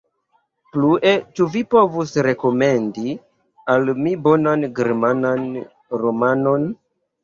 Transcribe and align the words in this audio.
Plue, 0.69 1.11
ĉu 1.39 1.47
vi 1.57 1.61
povus 1.75 2.15
rekomendi 2.29 3.15
al 3.77 3.95
mi 4.03 4.17
bonan 4.27 4.69
germanan 4.83 5.49
romanon? 6.05 6.73